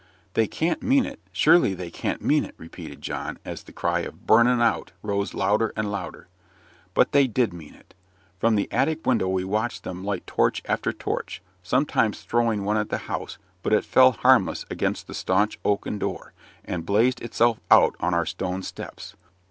"They 0.33 0.47
can't 0.47 0.81
mean 0.81 1.05
it 1.05 1.19
surely 1.31 1.75
they 1.75 1.91
can't 1.91 2.23
mean 2.23 2.43
it," 2.43 2.55
repeated 2.57 3.03
John, 3.03 3.37
as 3.45 3.61
the 3.61 3.71
cry 3.71 3.99
of 3.99 4.25
"Burn 4.25 4.47
'un 4.47 4.59
out!" 4.59 4.93
rose 5.03 5.35
louder 5.35 5.71
and 5.75 5.91
louder. 5.91 6.27
But 6.95 7.11
they 7.11 7.27
did 7.27 7.53
mean 7.53 7.75
it. 7.75 7.93
From 8.39 8.55
the 8.55 8.67
attic 8.71 9.05
window 9.05 9.27
we 9.29 9.43
watched 9.43 9.83
them 9.83 10.03
light 10.03 10.25
torch 10.25 10.63
after 10.65 10.91
torch, 10.91 11.39
sometimes 11.61 12.21
throwing 12.21 12.63
one 12.65 12.77
at 12.77 12.89
the 12.89 12.97
house, 13.05 13.37
but 13.61 13.73
it 13.73 13.85
fell 13.85 14.13
harmless 14.13 14.65
against 14.71 15.05
the 15.05 15.13
staunch 15.13 15.59
oaken 15.63 15.99
door, 15.99 16.33
and 16.65 16.83
blazed 16.83 17.21
itself 17.21 17.59
out 17.69 17.95
on 17.99 18.11
our 18.15 18.25
stone 18.25 18.63
steps. 18.63 19.15